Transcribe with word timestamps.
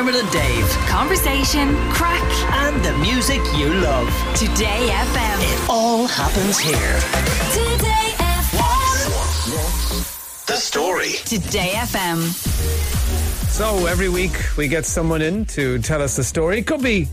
Dermot 0.00 0.14
and 0.14 0.30
Dave. 0.30 0.66
Conversation, 0.88 1.76
crack, 1.90 2.24
And 2.64 2.82
the 2.82 2.96
music 3.00 3.42
you 3.54 3.68
love. 3.68 4.08
Today 4.34 4.88
FM. 4.88 5.38
It 5.42 5.68
all 5.68 6.06
happens 6.06 6.58
here. 6.58 6.98
Today 7.52 8.14
FM. 8.16 9.10
The 10.46 10.56
story. 10.56 11.10
Today 11.26 11.72
FM. 11.74 12.22
So 13.50 13.84
every 13.84 14.08
week 14.08 14.32
we 14.56 14.68
get 14.68 14.86
someone 14.86 15.20
in 15.20 15.44
to 15.56 15.78
tell 15.80 16.00
us 16.00 16.16
the 16.16 16.24
story. 16.24 16.60
It 16.60 16.66
could 16.66 16.82
be 16.82 17.06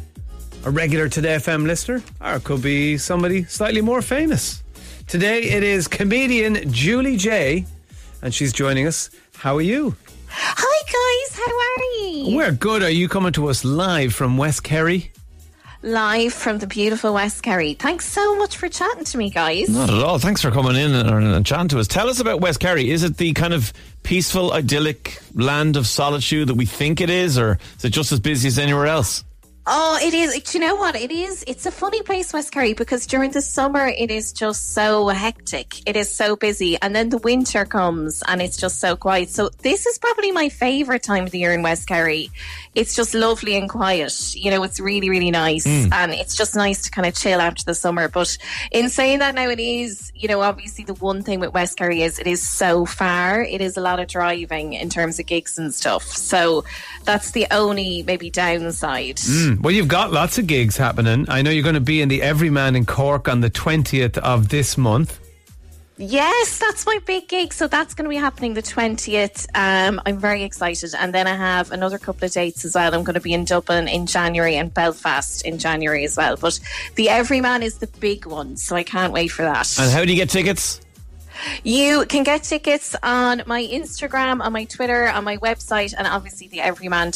a 0.64 0.72
regular 0.72 1.10
Today 1.10 1.36
FM 1.36 1.68
listener, 1.68 2.02
or 2.22 2.36
it 2.36 2.46
could 2.46 2.62
be 2.62 2.98
somebody 2.98 3.44
slightly 3.44 3.82
more 3.82 4.02
famous. 4.02 4.64
Today 5.08 5.42
it 5.44 5.62
is 5.62 5.90
comedian 5.90 6.72
Julie 6.72 7.18
Jay, 7.18 7.66
and 8.22 8.34
she's 8.34 8.54
joining 8.54 8.88
us. 8.88 9.10
How 9.36 9.58
are 9.58 9.62
you? 9.62 9.98
Hi 10.30 11.26
guys, 11.26 11.38
how 11.38 11.52
are 11.52 12.08
you? 12.30 12.36
We're 12.38 12.52
good. 12.52 12.84
Are 12.84 12.90
you 12.90 13.08
coming 13.08 13.34
to 13.34 13.48
us 13.48 13.64
live 13.64 14.14
from 14.14 14.38
West 14.38 14.64
Kerry? 14.64 15.12
Live 15.84 16.34
from 16.34 16.58
the 16.58 16.68
beautiful 16.68 17.14
West 17.14 17.44
Kerry. 17.44 17.74
Thanks 17.76 18.06
so 18.06 18.36
much 18.36 18.58
for 18.58 18.68
chatting 18.68 19.06
to 19.06 19.18
me, 19.18 19.30
guys. 19.30 19.70
Not 19.70 19.90
at 19.90 20.04
all. 20.04 20.18
Thanks 20.20 20.42
for 20.42 20.52
coming 20.52 20.76
in 20.76 20.94
and, 20.94 21.10
and 21.10 21.46
chatting 21.46 21.68
to 21.70 21.80
us. 21.80 21.88
Tell 21.88 22.10
us 22.10 22.20
about 22.20 22.42
West 22.42 22.60
Kerry. 22.60 22.90
Is 22.90 23.04
it 23.04 23.18
the 23.18 23.34
kind 23.34 23.54
of 23.54 23.72
peaceful, 24.04 24.52
idyllic 24.54 25.20
land 25.34 25.78
of 25.78 25.86
solitude 25.88 26.50
that 26.50 26.56
we 26.56 26.66
think 26.66 27.00
it 27.00 27.10
is, 27.10 27.38
or 27.38 27.60
is 27.78 27.86
it 27.86 27.92
just 27.92 28.12
as 28.12 28.20
busy 28.20 28.48
as 28.48 28.58
anywhere 28.58 28.88
else? 28.88 29.24
Oh, 29.70 30.00
it 30.02 30.14
is. 30.14 30.40
Do 30.44 30.58
you 30.58 30.66
know 30.66 30.76
what? 30.76 30.96
It 30.96 31.12
is. 31.12 31.44
It's 31.46 31.66
a 31.66 31.72
funny 31.72 32.02
place, 32.02 32.32
West 32.32 32.54
Kerry, 32.54 32.74
because 32.74 33.06
during 33.06 33.32
the 33.32 33.42
summer 33.42 33.86
it 33.86 34.10
is 34.10 34.32
just 34.32 34.74
so 34.74 35.10
hectic. 35.10 35.86
It 35.86 35.98
is 35.98 36.10
so 36.10 36.38
busy, 36.38 36.78
and 36.82 36.96
then 36.96 37.10
the 37.10 37.18
winter 37.18 37.66
comes 37.66 38.24
and 38.30 38.42
it's 38.42 38.56
just 38.56 38.80
so 38.80 38.96
quiet. 38.96 39.30
So 39.30 39.50
this 39.50 39.86
is 39.86 39.98
probably 39.98 40.32
my 40.32 40.48
favorite 40.48 41.04
time 41.04 41.26
of 41.26 41.32
the 41.32 41.40
year 41.40 41.54
in 41.54 41.64
West 41.64 41.86
Kerry. 41.86 42.32
It's 42.76 42.96
just 42.96 43.14
lovely 43.14 43.58
and 43.58 43.70
quiet. 43.70 44.36
You 44.36 44.52
know, 44.52 44.64
it's 44.64 44.80
really, 44.80 45.10
really 45.10 45.32
nice, 45.32 45.66
hmm. 45.66 45.92
and 45.92 46.14
it's 46.14 46.38
just 46.38 46.56
nice 46.56 46.84
to 46.84 46.92
kind 46.92 47.06
of 47.06 47.14
chill 47.14 47.42
after 47.42 47.66
the 47.66 47.76
summer. 47.76 48.08
But 48.08 48.38
in 48.72 48.88
saying 48.88 49.20
that, 49.20 49.36
now 49.36 49.50
it 49.50 49.60
is. 49.60 50.14
You 50.16 50.30
know, 50.30 50.40
obviously 50.42 50.86
the 50.86 50.94
one 50.94 51.24
thing 51.24 51.42
with 51.42 51.54
West 51.54 51.78
Kerry 51.78 52.04
is 52.04 52.20
it 52.20 52.28
is 52.28 52.48
so 52.48 52.86
far. 52.86 53.42
It 53.44 53.60
is 53.60 53.76
a 53.76 53.82
lot 53.82 54.00
of 54.00 54.08
driving 54.08 54.74
in 54.74 54.90
terms 54.90 55.20
of 55.20 55.26
gigs 55.26 55.58
and 55.58 55.74
stuff. 55.74 56.04
So 56.04 56.64
that's 57.04 57.32
the 57.32 57.48
only 57.52 58.04
maybe 58.04 58.30
downside. 58.30 59.20
Hmm. 59.20 59.57
Well, 59.62 59.74
you've 59.74 59.88
got 59.88 60.12
lots 60.12 60.38
of 60.38 60.48
gigs 60.48 60.78
happening. 60.78 61.26
I 61.30 61.42
know 61.42 61.50
you're 61.50 61.64
going 61.64 61.76
to 61.76 61.82
be 61.82 62.02
in 62.02 62.10
the 62.10 62.22
Everyman 62.22 62.76
in 62.76 62.86
Cork 62.86 63.28
on 63.28 63.42
the 63.42 63.50
20th 63.50 64.18
of 64.20 64.50
this 64.50 64.78
month. 64.78 65.20
Yes, 66.00 66.60
that's 66.60 66.86
my 66.86 67.00
big 67.06 67.28
gig. 67.28 67.54
So 67.54 67.68
that's 67.68 67.96
going 67.96 68.06
to 68.06 68.10
be 68.10 68.18
happening 68.18 68.54
the 68.54 68.62
20th. 68.62 69.48
Um, 69.56 70.00
I'm 70.06 70.20
very 70.20 70.44
excited. 70.44 70.94
And 70.94 71.12
then 71.12 71.26
I 71.26 71.36
have 71.36 71.72
another 71.72 71.98
couple 71.98 72.26
of 72.26 72.32
dates 72.32 72.64
as 72.66 72.76
well. 72.76 72.94
I'm 72.94 73.04
going 73.04 73.16
to 73.16 73.20
be 73.20 73.34
in 73.34 73.46
Dublin 73.46 73.88
in 73.88 74.06
January 74.06 74.56
and 74.58 74.72
Belfast 74.72 75.44
in 75.44 75.58
January 75.58 76.04
as 76.06 76.16
well. 76.16 76.38
But 76.38 76.60
the 76.96 77.10
Everyman 77.10 77.64
is 77.64 77.80
the 77.80 77.88
big 77.88 78.28
one. 78.28 78.58
So 78.58 78.76
I 78.76 78.84
can't 78.84 79.12
wait 79.12 79.30
for 79.30 79.42
that. 79.42 79.80
And 79.80 79.92
how 79.92 80.06
do 80.06 80.12
you 80.12 80.18
get 80.18 80.30
tickets? 80.30 80.82
You 81.64 82.06
can 82.08 82.24
get 82.24 82.44
tickets 82.44 82.96
on 83.04 83.44
my 83.46 83.64
Instagram, 83.64 84.42
on 84.42 84.54
my 84.54 84.66
Twitter, 84.66 85.10
on 85.10 85.24
my 85.24 85.38
website, 85.38 85.94
and 85.98 86.08
obviously 86.08 86.48
the 86.48 86.62
Everyman, 86.62 87.12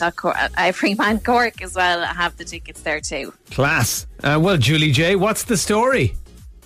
Everyman 0.58 1.20
Cork 1.20 1.62
as 1.62 1.76
well. 1.76 2.02
I 2.02 2.14
have 2.14 2.38
the 2.38 2.46
tickets 2.46 2.82
there 2.82 3.02
too. 3.02 3.34
Class. 3.52 4.08
Uh, 4.24 4.40
well, 4.42 4.58
Julie 4.58 4.92
Jay, 4.92 5.16
what's 5.16 5.44
the 5.44 5.58
story? 5.58 6.16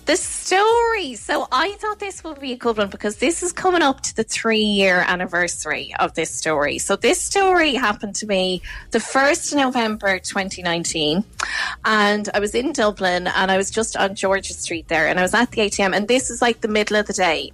The 0.05 0.17
story. 0.17 1.15
So 1.15 1.47
I 1.51 1.71
thought 1.79 1.97
this 1.97 2.23
would 2.23 2.39
be 2.39 2.51
a 2.51 2.55
good 2.55 2.77
one 2.77 2.89
because 2.89 3.15
this 3.15 3.41
is 3.41 3.51
coming 3.51 3.81
up 3.81 4.01
to 4.01 4.15
the 4.15 4.23
three 4.23 4.59
year 4.59 5.03
anniversary 5.07 5.95
of 5.97 6.13
this 6.13 6.29
story. 6.29 6.77
So 6.77 6.95
this 6.95 7.19
story 7.19 7.73
happened 7.73 8.13
to 8.17 8.27
me 8.27 8.61
the 8.91 8.99
1st 8.99 9.53
of 9.53 9.57
November 9.57 10.19
2019. 10.19 11.23
And 11.85 12.29
I 12.35 12.39
was 12.39 12.53
in 12.53 12.71
Dublin 12.71 13.25
and 13.25 13.49
I 13.49 13.57
was 13.57 13.71
just 13.71 13.97
on 13.97 14.13
George's 14.13 14.59
Street 14.59 14.87
there 14.89 15.07
and 15.07 15.17
I 15.17 15.23
was 15.23 15.33
at 15.33 15.49
the 15.51 15.61
ATM 15.61 15.95
and 15.95 16.07
this 16.07 16.29
is 16.29 16.39
like 16.39 16.61
the 16.61 16.67
middle 16.67 16.97
of 16.97 17.07
the 17.07 17.13
day. 17.13 17.51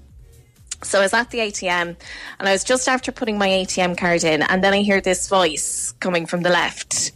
So 0.83 0.99
I 0.99 1.03
was 1.03 1.13
at 1.13 1.29
the 1.29 1.37
ATM 1.37 1.95
and 2.39 2.49
I 2.49 2.51
was 2.51 2.65
just 2.65 2.89
after 2.89 3.13
putting 3.13 3.37
my 3.37 3.47
ATM 3.47 3.97
card 3.97 4.25
in 4.25 4.41
and 4.41 4.61
then 4.61 4.73
I 4.73 4.81
hear 4.81 4.99
this 4.99 5.29
voice 5.29 5.93
coming 6.01 6.25
from 6.25 6.41
the 6.41 6.49
left 6.49 7.13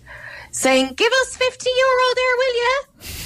saying, 0.56 0.94
Give 0.96 1.12
us 1.22 1.36
50 1.36 1.70
euro? 1.70 2.15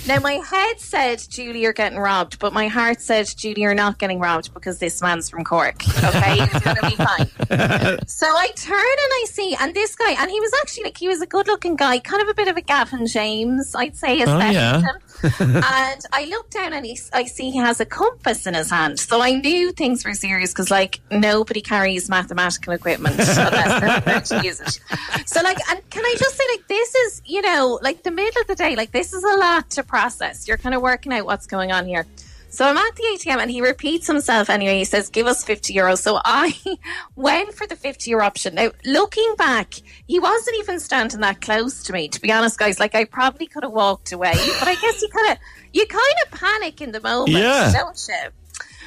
Now, 0.10 0.20
my 0.22 0.42
head 0.44 0.80
said, 0.80 1.24
Julie, 1.30 1.62
you're 1.62 1.72
getting 1.72 2.00
robbed, 2.00 2.40
but 2.40 2.52
my 2.52 2.68
heart 2.68 3.00
said, 3.00 3.32
Julie, 3.38 3.62
you're 3.62 3.76
not 3.76 4.00
getting 4.00 4.18
robbed 4.18 4.52
because 4.56 4.80
this 4.80 5.04
man's 5.04 5.30
from 5.30 5.44
Cork. 5.44 5.88
Okay, 6.04 6.42
it's 6.42 6.60
going 6.62 6.78
to 6.78 6.90
be 6.90 6.96
fine. 6.96 8.08
so 8.08 8.26
I 8.26 8.48
turn 8.56 8.74
and 8.74 8.80
I 8.80 9.26
see, 9.30 9.56
and 9.60 9.72
this 9.76 9.96
guy, 9.96 10.14
and 10.20 10.32
he 10.32 10.40
was 10.40 10.52
actually 10.64 10.86
like, 10.86 10.98
he 10.98 11.08
was 11.08 11.22
a 11.22 11.28
good 11.28 11.46
looking 11.46 11.76
guy, 11.76 12.00
kind 12.00 12.24
of 12.24 12.28
a 12.28 12.34
bit 12.34 12.48
of 12.48 12.58
a 12.58 12.62
Gavin 12.62 13.06
James, 13.06 13.76
I'd 13.76 13.96
say, 13.96 14.20
aesthetic. 14.20 14.56
yeah. 14.56 14.82
and 15.40 16.06
I 16.14 16.26
look 16.30 16.50
down 16.50 16.74
and 16.74 16.86
he, 16.86 17.00
I 17.14 17.26
see 17.26 17.52
he 17.52 17.58
has 17.58 17.80
a 17.80 17.86
compass 17.86 18.48
in 18.48 18.54
his 18.54 18.70
hand. 18.70 19.00
So 19.00 19.22
I 19.22 19.32
knew 19.32 19.72
things 19.72 20.06
were 20.06 20.14
serious 20.14 20.52
because, 20.52 20.72
like, 20.72 21.02
nobody 21.12 21.62
carries 21.62 22.10
mathematical 22.10 22.74
equipment 22.74 23.20
unless 23.20 23.80
they're 23.80 23.94
prepared 24.02 24.26
to 24.26 24.42
use 24.44 24.62
it. 24.62 24.80
So, 25.26 25.42
like, 25.42 25.58
and 25.70 25.90
can 25.90 26.06
I 26.06 26.16
just 26.18 26.36
say, 26.36 26.44
like, 26.52 26.68
this 26.68 26.96
is, 26.96 27.22
you 27.26 27.42
know, 27.42 27.80
like 27.82 28.04
the 28.04 28.12
middle 28.12 28.42
of 28.42 28.48
the 28.48 28.56
day, 28.56 28.76
like, 28.76 28.92
this 28.92 29.14
is 29.14 29.24
a 29.24 29.38
lot 29.38 29.70
to 29.72 29.84
process. 29.84 30.48
You're 30.48 30.58
kind 30.58 30.76
of 30.76 30.82
working 30.82 31.14
out 31.14 31.26
what's 31.26 31.48
going 31.48 31.72
on 31.72 31.86
here. 31.86 32.06
So 32.50 32.66
I'm 32.66 32.78
at 32.78 32.96
the 32.96 33.04
ATM 33.04 33.38
and 33.38 33.52
he 33.52 33.62
repeats 33.62 34.08
himself 34.08 34.50
anyway. 34.50 34.80
He 34.80 34.84
says, 34.86 35.10
give 35.10 35.28
us 35.28 35.44
50 35.44 35.74
euros. 35.74 36.00
So 36.00 36.20
I 36.26 36.54
went 37.16 37.54
for 37.54 37.68
the 37.68 37.76
50 37.76 38.10
euro 38.10 38.26
option. 38.26 38.56
Now, 38.56 38.72
looking 38.86 39.36
back, 39.38 39.76
he 40.08 40.20
wasn't 40.20 40.58
even 40.60 40.80
standing 40.80 41.20
that 41.22 41.42
close 41.42 41.84
to 41.84 41.94
me, 41.94 42.08
to 42.10 42.20
be 42.20 42.32
honest, 42.32 42.58
guys. 42.58 42.80
Like, 42.80 42.96
I 42.96 43.06
probably 43.06 43.46
could 43.46 43.64
have 43.64 43.72
walked 43.72 44.12
away, 44.12 44.34
but 44.60 44.68
I 44.68 44.76
guess 44.76 45.02
you 45.02 45.10
kind 45.10 45.32
of, 45.34 45.38
you 45.74 45.86
kind 45.86 46.16
of 46.26 46.40
panic 46.40 46.82
in 46.82 46.92
the 46.92 47.02
moment, 47.02 47.38
Yeah. 47.38 47.72
don't 47.72 48.08
you? 48.10 48.30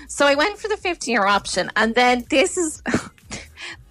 So 0.08 0.26
I 0.26 0.34
went 0.34 0.58
for 0.58 0.68
the 0.68 0.76
50 0.76 1.12
euro 1.12 1.30
option. 1.30 1.70
And 1.76 1.94
then 1.94 2.24
this 2.28 2.56
is. 2.58 2.82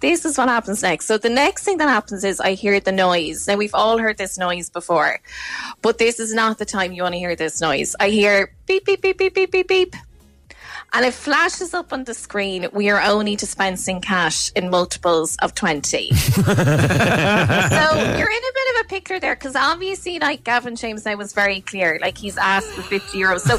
This 0.02 0.24
is 0.24 0.36
what 0.36 0.48
happens 0.48 0.82
next. 0.82 1.06
So 1.06 1.16
the 1.16 1.28
next 1.28 1.62
thing 1.62 1.78
that 1.78 1.88
happens 1.88 2.24
is 2.24 2.40
I 2.40 2.54
hear 2.54 2.80
the 2.80 2.90
noise. 2.90 3.46
Now 3.46 3.56
we've 3.56 3.74
all 3.74 3.98
heard 3.98 4.18
this 4.18 4.36
noise 4.36 4.68
before, 4.68 5.20
but 5.80 5.98
this 5.98 6.18
is 6.18 6.34
not 6.34 6.58
the 6.58 6.64
time 6.64 6.90
you 6.90 7.04
want 7.04 7.14
to 7.14 7.20
hear 7.20 7.36
this 7.36 7.60
noise. 7.60 7.94
I 8.00 8.10
hear 8.10 8.52
beep 8.66 8.84
beep 8.84 9.00
beep 9.00 9.16
beep 9.16 9.32
beep 9.32 9.52
beep 9.52 9.68
beep. 9.68 9.94
And 10.94 11.06
it 11.06 11.14
flashes 11.14 11.72
up 11.72 11.92
on 11.92 12.04
the 12.04 12.12
screen. 12.12 12.68
We 12.72 12.90
are 12.90 13.00
only 13.00 13.34
dispensing 13.34 14.02
cash 14.02 14.52
in 14.54 14.68
multiples 14.68 15.36
of 15.36 15.54
20. 15.54 16.12
so 16.14 16.42
you're 16.42 16.54
in 16.54 18.42
a 18.42 18.52
bit 18.54 18.68
of 18.70 18.80
a 18.80 18.84
pickler 18.88 19.18
there 19.18 19.34
because 19.34 19.56
obviously, 19.56 20.18
like 20.18 20.44
Gavin 20.44 20.76
James 20.76 21.06
now 21.06 21.16
was 21.16 21.32
very 21.32 21.62
clear. 21.62 21.98
Like 22.02 22.18
he's 22.18 22.36
asked 22.36 22.68
for 22.68 22.82
50 22.82 23.18
euros. 23.18 23.40
So 23.40 23.58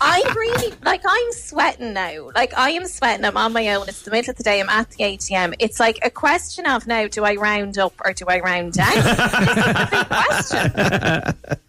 I'm 0.00 0.34
really, 0.34 0.72
like, 0.82 1.02
I'm 1.06 1.32
sweating 1.32 1.92
now. 1.92 2.30
Like, 2.34 2.56
I 2.56 2.70
am 2.70 2.86
sweating. 2.86 3.26
I'm 3.26 3.36
on 3.36 3.52
my 3.52 3.74
own. 3.74 3.86
It's 3.88 4.02
the 4.02 4.10
middle 4.10 4.30
of 4.30 4.36
the 4.36 4.42
day. 4.42 4.60
I'm 4.60 4.70
at 4.70 4.88
the 4.90 5.04
ATM. 5.04 5.56
It's 5.58 5.80
like 5.80 5.98
a 6.02 6.10
question 6.10 6.66
of 6.66 6.86
now 6.86 7.08
do 7.08 7.24
I 7.24 7.34
round 7.34 7.76
up 7.76 7.92
or 8.04 8.14
do 8.14 8.24
I 8.26 8.40
round 8.40 8.72
down? 8.72 8.94
this 8.94 9.04
is 9.04 9.16
the 9.16 9.88
big 9.90 10.08
question. 11.44 11.60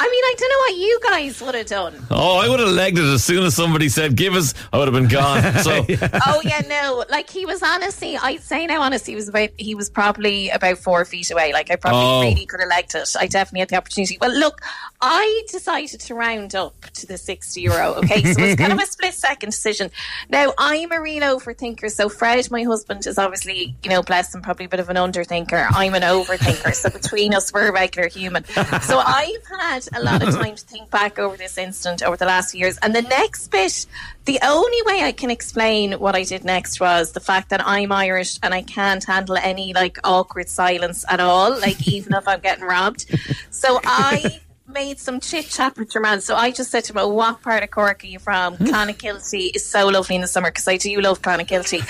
I 0.00 0.04
mean, 0.04 0.24
I 0.24 0.34
don't 0.38 0.48
know 0.50 0.58
what 0.58 0.76
you 0.76 1.00
guys 1.02 1.40
would 1.42 1.54
have 1.56 1.66
done. 1.66 2.06
Oh, 2.10 2.38
I 2.38 2.48
would 2.48 2.60
have 2.60 2.68
legged 2.68 2.98
it 2.98 3.04
as 3.04 3.24
soon 3.24 3.42
as 3.44 3.56
somebody 3.56 3.88
said, 3.88 4.14
give 4.14 4.34
us, 4.34 4.54
I 4.72 4.78
would 4.78 4.86
have 4.86 4.94
been 4.94 5.08
gone. 5.08 5.42
So, 5.62 5.84
oh 6.26 6.40
yeah, 6.44 6.60
no. 6.68 7.04
Like 7.10 7.28
he 7.28 7.44
was 7.44 7.62
honestly, 7.62 8.16
I'd 8.16 8.40
say 8.42 8.66
now 8.66 8.80
honestly, 8.82 9.12
he 9.12 9.16
was 9.16 9.28
about 9.28 9.48
he 9.56 9.74
was 9.74 9.90
probably 9.90 10.50
about 10.50 10.78
four 10.78 11.04
feet 11.04 11.30
away. 11.30 11.52
Like 11.52 11.70
I 11.70 11.76
probably 11.76 11.98
Oh. 12.00 12.20
really 12.22 12.46
could 12.46 12.60
have 12.60 12.68
legged 12.68 12.94
it. 12.94 13.08
I 13.18 13.26
definitely 13.26 13.60
had 13.60 13.70
the 13.70 13.76
opportunity. 13.76 14.16
Well, 14.20 14.32
look, 14.38 14.60
I 15.00 15.42
decided 15.50 16.00
to 16.00 16.14
round 16.14 16.54
up 16.54 16.80
to 16.94 17.06
the 17.06 17.18
sixty 17.18 17.62
euro. 17.62 17.94
Okay, 17.94 18.22
so 18.22 18.40
it's 18.40 18.60
kind 18.60 18.72
of 18.72 18.78
a 18.78 18.86
split 18.86 19.14
second 19.14 19.50
decision. 19.50 19.90
Now 20.28 20.52
I'm 20.58 20.92
a 20.92 21.00
real 21.00 21.22
overthinker. 21.22 21.90
So 21.90 22.08
Fred, 22.08 22.48
my 22.52 22.62
husband, 22.62 23.06
is 23.06 23.18
obviously 23.18 23.74
you 23.82 23.90
know 23.90 24.02
blessed 24.02 24.34
and 24.36 24.44
probably 24.44 24.66
a 24.66 24.68
bit 24.68 24.80
of 24.80 24.88
an 24.90 24.96
underthinker. 24.96 25.66
I'm 25.70 25.94
an 25.94 26.02
overthinker. 26.02 26.72
So 26.74 26.88
between 27.00 27.34
us, 27.34 27.52
we're 27.52 27.68
a 27.68 27.72
regular 27.72 28.08
human. 28.08 28.44
So 28.44 28.98
I've 28.98 29.44
had 29.58 29.87
a 29.94 30.02
lot 30.02 30.22
of 30.22 30.34
time 30.40 30.54
to 30.54 30.64
think 30.64 30.90
back 30.90 31.18
over 31.18 31.36
this 31.36 31.58
incident 31.58 32.02
over 32.02 32.16
the 32.16 32.26
last 32.26 32.52
few 32.52 32.60
years. 32.60 32.78
And 32.78 32.94
the 32.94 33.02
next 33.02 33.48
bit, 33.48 33.86
the 34.24 34.38
only 34.42 34.82
way 34.84 35.02
I 35.04 35.12
can 35.12 35.30
explain 35.30 35.92
what 35.92 36.14
I 36.14 36.24
did 36.24 36.44
next 36.44 36.80
was 36.80 37.12
the 37.12 37.20
fact 37.20 37.50
that 37.50 37.66
I'm 37.66 37.92
Irish 37.92 38.38
and 38.42 38.52
I 38.52 38.62
can't 38.62 39.04
handle 39.04 39.36
any 39.36 39.72
like 39.72 39.98
awkward 40.04 40.48
silence 40.48 41.04
at 41.08 41.20
all, 41.20 41.58
like 41.58 41.86
even 41.88 42.14
if 42.14 42.26
I'm 42.26 42.40
getting 42.40 42.64
robbed. 42.64 43.06
So 43.50 43.80
I 43.84 44.40
made 44.68 44.98
some 44.98 45.20
chit 45.20 45.46
chat 45.46 45.76
with 45.76 45.94
your 45.94 46.02
man. 46.02 46.20
So 46.20 46.36
I 46.36 46.50
just 46.50 46.70
said 46.70 46.84
to 46.84 46.92
him, 46.92 46.98
oh, 46.98 47.08
what 47.08 47.42
part 47.42 47.62
of 47.62 47.70
Cork 47.70 48.04
are 48.04 48.06
you 48.06 48.18
from? 48.18 48.56
Hmm. 48.56 48.66
Clonakilty 48.66 49.56
is 49.56 49.64
so 49.64 49.88
lovely 49.88 50.16
in 50.16 50.20
the 50.20 50.28
summer 50.28 50.50
because 50.50 50.68
I 50.68 50.76
do 50.76 51.00
love 51.00 51.22
Clonakilty. 51.22 51.80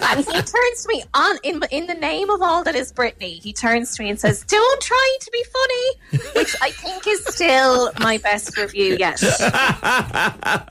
and 0.16 0.18
he 0.24 0.32
turns 0.32 0.82
to 0.82 0.88
me 0.88 1.04
on 1.14 1.38
in 1.42 1.62
in 1.70 1.86
the 1.86 1.94
name 1.94 2.30
of 2.30 2.42
all 2.42 2.64
that 2.64 2.74
is 2.74 2.92
Brittany. 2.92 3.34
He 3.34 3.52
turns 3.52 3.96
to 3.96 4.02
me 4.02 4.10
and 4.10 4.18
says, 4.18 4.44
"Don't 4.44 4.82
try 4.82 5.16
to 5.20 5.30
be 5.30 5.44
funny," 5.44 6.22
which 6.34 6.56
I 6.60 6.70
think 6.70 7.06
is 7.06 7.24
still 7.26 7.92
my 8.00 8.18
best 8.18 8.56
review 8.56 8.96
yet. 8.98 9.22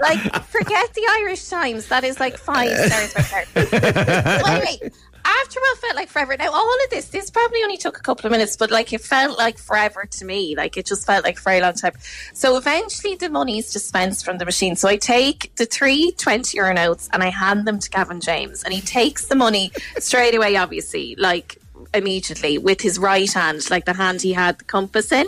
like, 0.02 0.46
forget 0.46 0.94
the 0.94 1.08
Irish 1.22 1.48
Times. 1.48 1.88
That 1.88 2.04
is 2.04 2.20
like 2.20 2.38
five 2.38 2.70
stars 2.70 3.32
right 3.32 3.48
there. 3.54 4.46
anyway, 4.46 4.92
after 5.42 5.60
all 5.60 5.76
felt 5.78 5.96
like 5.96 6.10
forever. 6.10 6.36
Now 6.38 6.52
all 6.52 6.84
of 6.84 6.90
this, 6.90 7.08
this 7.10 7.30
probably 7.30 7.62
only 7.64 7.78
took 7.78 7.98
a 7.98 8.02
couple 8.02 8.26
of 8.26 8.32
minutes, 8.32 8.58
but 8.58 8.72
like 8.72 8.94
it 8.94 9.02
felt 9.02 9.38
like 9.38 9.58
forever 9.58 10.06
to 10.06 10.26
me. 10.26 10.56
Like 10.56 10.78
it 10.78 10.86
just 10.86 11.06
felt 11.06 11.24
like 11.24 11.40
a 11.40 11.42
very 11.42 11.62
long 11.62 11.74
time. 11.74 11.94
So 12.34 12.58
eventually 12.58 13.16
the 13.16 13.30
money 13.30 13.58
is 13.60 13.72
dispensed 13.72 14.26
from 14.26 14.38
the 14.38 14.46
machine. 14.46 14.76
So 14.76 14.88
I 14.88 14.98
take 14.98 15.56
the 15.56 15.66
three 15.66 16.12
20 16.12 16.58
euro 16.58 16.74
notes 16.74 17.10
and 17.14 17.24
I 17.24 17.30
hand 17.30 17.66
them 17.66 17.80
to 17.80 17.90
Gavin 17.90 18.22
James 18.22 18.64
and 18.64 18.74
he 18.74 18.82
takes 18.82 19.28
the 19.28 19.36
money 19.36 19.72
straight 19.98 20.36
away, 20.36 20.58
obviously, 20.58 21.16
like 21.18 21.58
immediately 21.94 22.58
with 22.58 22.82
his 22.82 23.00
right 23.00 23.32
hand, 23.32 23.70
like 23.70 23.86
the 23.86 23.94
hand 23.94 24.22
he 24.22 24.34
had 24.34 24.58
the 24.60 24.64
compass 24.64 25.12
in. 25.12 25.28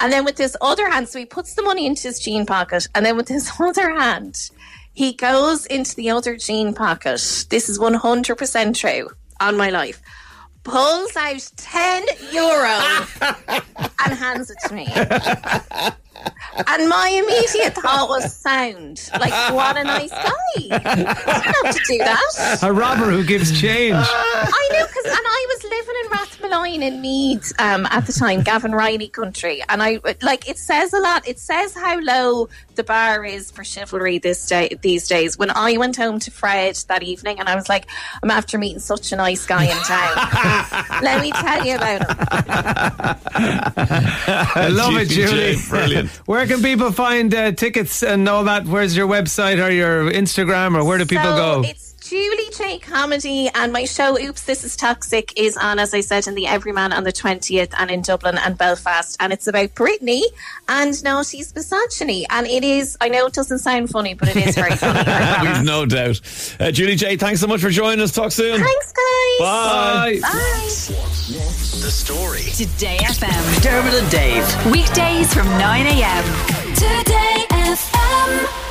And 0.00 0.12
then 0.12 0.24
with 0.24 0.36
his 0.36 0.56
other 0.60 0.90
hand, 0.90 1.08
so 1.08 1.18
he 1.18 1.24
puts 1.24 1.54
the 1.54 1.62
money 1.62 1.86
into 1.86 2.02
his 2.02 2.18
jean 2.18 2.44
pocket, 2.44 2.86
and 2.94 3.06
then 3.06 3.16
with 3.16 3.28
his 3.28 3.50
other 3.60 3.90
hand, 3.90 4.50
he 4.96 5.12
goes 5.12 5.66
into 5.66 5.94
the 5.94 6.08
other 6.08 6.38
jean 6.38 6.72
pocket. 6.72 7.20
This 7.50 7.68
is 7.68 7.78
100% 7.78 8.74
true 8.74 9.10
on 9.38 9.54
my 9.58 9.68
life. 9.68 10.00
Pulls 10.64 11.14
out 11.16 11.52
10 11.56 12.06
euro 12.32 12.80
and 14.06 14.14
hands 14.14 14.50
it 14.50 14.56
to 14.66 14.74
me. 14.74 14.88
And 16.66 16.88
my 16.88 17.08
immediate 17.10 17.74
thought 17.74 18.08
was 18.08 18.34
sound. 18.34 19.10
Like, 19.20 19.52
what 19.52 19.76
a 19.76 19.84
nice 19.84 20.10
guy. 20.10 20.32
I 20.70 20.78
don't 20.78 21.66
have 21.66 21.74
to 21.74 21.82
do 21.86 21.98
that. 21.98 22.58
A 22.62 22.72
robber 22.72 23.10
who 23.10 23.22
gives 23.22 23.52
change. 23.52 23.96
I 23.98 24.68
know 24.72 24.86
because, 24.86 25.04
and 25.04 25.14
I 25.14 25.35
was 25.35 25.35
living 25.35 25.35
in 26.64 26.80
Rathmolyon 26.80 26.82
in 26.82 27.00
Meath 27.00 27.52
um, 27.58 27.86
at 27.86 28.06
the 28.06 28.12
time, 28.12 28.42
Gavin 28.42 28.72
Riley 28.72 29.08
country, 29.08 29.62
and 29.68 29.82
I 29.82 30.00
like 30.22 30.48
it 30.48 30.58
says 30.58 30.92
a 30.92 31.00
lot. 31.00 31.26
It 31.26 31.38
says 31.38 31.74
how 31.74 31.98
low 32.00 32.48
the 32.74 32.84
bar 32.84 33.24
is 33.24 33.50
for 33.50 33.64
chivalry 33.64 34.18
this 34.18 34.46
day 34.46 34.76
these 34.82 35.08
days. 35.08 35.38
When 35.38 35.50
I 35.50 35.76
went 35.76 35.96
home 35.96 36.18
to 36.20 36.30
Fred 36.30 36.76
that 36.88 37.02
evening, 37.02 37.38
and 37.38 37.48
I 37.48 37.54
was 37.54 37.68
like, 37.68 37.86
I'm 38.22 38.30
after 38.30 38.58
meeting 38.58 38.78
such 38.80 39.12
a 39.12 39.16
nice 39.16 39.46
guy 39.46 39.64
in 39.64 39.76
town. 39.78 41.02
Let 41.02 41.22
me 41.22 41.32
tell 41.32 41.66
you 41.66 41.76
about 41.76 42.00
him. 42.00 42.16
I 44.54 44.68
love 44.68 44.96
it, 44.96 45.08
Julie 45.08 45.30
Jay, 45.30 45.54
Julie. 45.54 45.68
brilliant. 45.68 46.10
Where 46.26 46.46
can 46.46 46.62
people 46.62 46.92
find 46.92 47.34
uh, 47.34 47.52
tickets 47.52 48.02
and 48.02 48.28
all 48.28 48.44
that? 48.44 48.66
Where's 48.66 48.96
your 48.96 49.08
website 49.08 49.64
or 49.64 49.70
your 49.70 50.10
Instagram 50.10 50.76
or 50.76 50.84
where 50.84 50.98
do 50.98 51.06
people 51.06 51.24
so 51.24 51.62
go? 51.62 51.64
It's 52.06 52.12
Julie 52.12 52.50
Jay 52.56 52.78
Comedy, 52.78 53.50
and 53.52 53.72
my 53.72 53.84
show 53.84 54.16
Oops 54.16 54.40
This 54.44 54.62
Is 54.62 54.76
Toxic 54.76 55.32
is 55.36 55.56
on, 55.56 55.80
as 55.80 55.92
I 55.92 56.02
said, 56.02 56.28
in 56.28 56.36
the 56.36 56.46
Everyman 56.46 56.92
on 56.92 57.02
the 57.02 57.10
twentieth, 57.10 57.74
and 57.76 57.90
in 57.90 58.02
Dublin 58.02 58.38
and 58.38 58.56
Belfast, 58.56 59.16
and 59.18 59.32
it's 59.32 59.48
about 59.48 59.70
Britney 59.70 60.22
and 60.68 61.02
Naughty's 61.02 61.52
misogyny, 61.52 62.24
and 62.30 62.46
it 62.46 62.62
is. 62.62 62.96
I 63.00 63.08
know 63.08 63.26
it 63.26 63.32
doesn't 63.32 63.58
sound 63.58 63.90
funny, 63.90 64.14
but 64.14 64.28
it 64.28 64.36
is 64.36 64.54
very 64.54 64.70
funny. 64.76 65.00
We've 65.48 65.64
no 65.64 65.84
doubt. 65.84 66.20
Uh, 66.60 66.70
Julie 66.70 66.94
Jay, 66.94 67.16
thanks 67.16 67.40
so 67.40 67.48
much 67.48 67.60
for 67.60 67.70
joining 67.70 68.00
us. 68.00 68.12
Talk 68.12 68.30
soon. 68.30 68.60
Thanks, 68.60 68.92
guys. 68.92 69.38
Bye. 69.40 70.18
Bye. 70.22 70.68
The 71.82 71.90
story. 71.90 72.42
Today 72.42 72.98
FM. 73.00 73.62
Dermot 73.62 73.94
and 73.94 74.10
Dave. 74.12 74.66
Weekdays 74.72 75.34
from 75.34 75.48
9 75.58 75.86
a.m. 75.88 76.24
Today 76.76 77.46
FM. 77.50 78.65